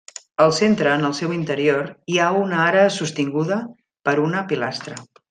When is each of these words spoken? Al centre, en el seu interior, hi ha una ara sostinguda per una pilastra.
Al 0.45 0.53
centre, 0.59 0.93
en 0.93 1.03
el 1.09 1.13
seu 1.17 1.33
interior, 1.35 1.89
hi 2.13 2.17
ha 2.19 2.31
una 2.45 2.63
ara 2.71 2.87
sostinguda 2.99 3.61
per 4.09 4.17
una 4.27 4.43
pilastra. 4.55 4.99